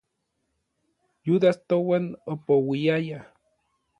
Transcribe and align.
Yudas 1.27 1.59
touan 1.67 2.09
opouiaya. 2.35 3.19